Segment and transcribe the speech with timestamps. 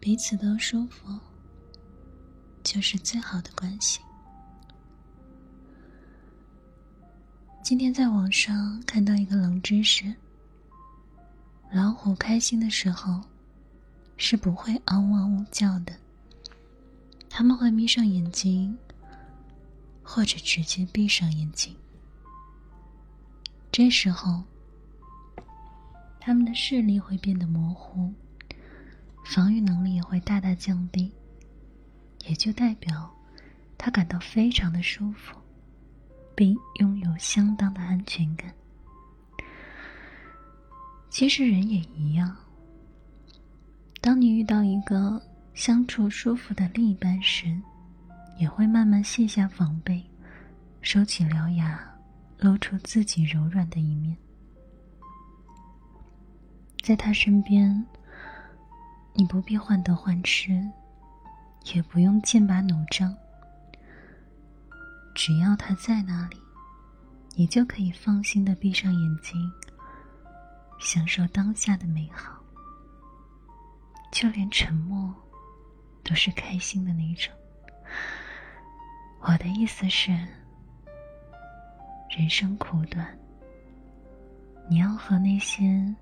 [0.00, 1.14] 彼此都舒服，
[2.64, 4.00] 就是最好的关系。
[7.62, 10.14] 今天在网上看到一个冷知识：
[11.70, 13.20] 老虎开心的时候
[14.16, 15.92] 是不会嗷嗷呜叫的，
[17.28, 18.74] 他们会眯上眼睛，
[20.02, 21.76] 或者直接闭上眼睛。
[23.70, 24.42] 这时候，
[26.18, 28.10] 他们的视力会变得模糊，
[29.24, 31.12] 防御能力也会大大降低，
[32.26, 33.10] 也就代表
[33.78, 35.36] 他感到非常的舒服。
[36.40, 38.50] 并拥有相当的安全感。
[41.10, 42.34] 其实人也一样。
[44.00, 45.20] 当你遇到一个
[45.52, 47.60] 相处舒服的另一半时，
[48.38, 50.02] 也会慢慢卸下防备，
[50.80, 51.78] 收起獠牙，
[52.38, 54.16] 露出自己柔软的一面。
[56.82, 57.84] 在他身边，
[59.20, 60.66] 你不必患得患失，
[61.74, 63.14] 也不用剑拔弩张。
[65.14, 66.40] 只要他在那里，
[67.36, 69.38] 你就可以放心的闭上眼睛，
[70.78, 72.32] 享受当下的美好。
[74.10, 75.14] 就连沉默，
[76.02, 77.30] 都是开心的那种。
[79.20, 80.12] 我的意思是，
[82.08, 83.06] 人生苦短，
[84.70, 85.94] 你要和那些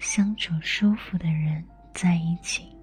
[0.00, 1.64] 相处舒服的人
[2.00, 2.77] 在一起。